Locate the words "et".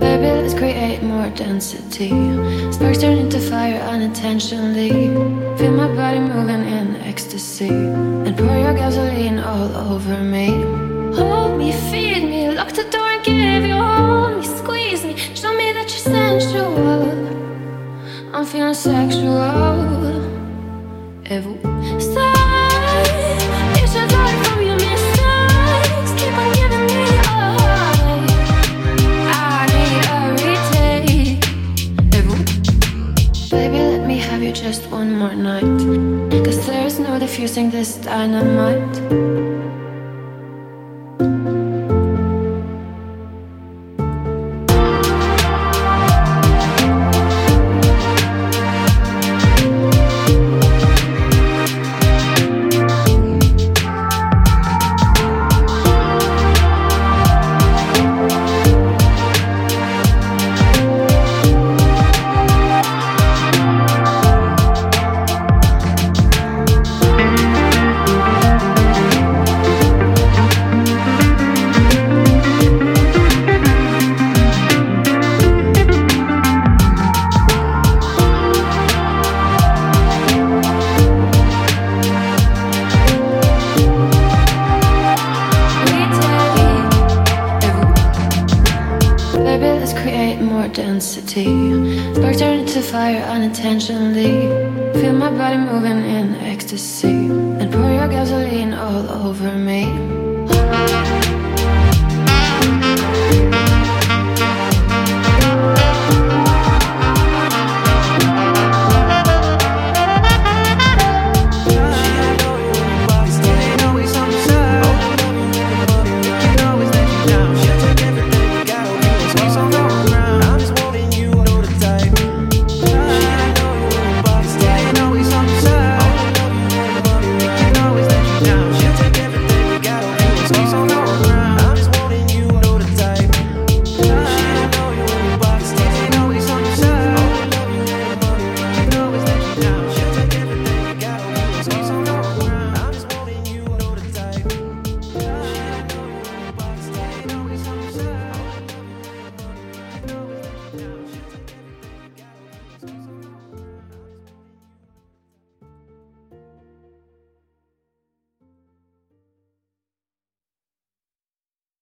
21.24-21.73